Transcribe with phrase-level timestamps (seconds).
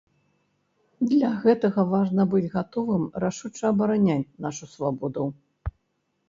[1.09, 5.29] Для гэтага важна быць гатовым рашуча абараняць нашу свабоду.